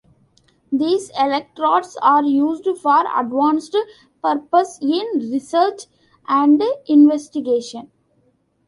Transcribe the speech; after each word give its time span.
These 0.71 1.11
electrodes 1.15 1.95
are 2.01 2.23
used 2.23 2.67
for 2.81 3.03
advanced 3.15 3.77
purposes 4.23 4.79
in 4.81 5.29
research 5.31 5.83
and 6.27 6.59
investigation. 6.87 7.91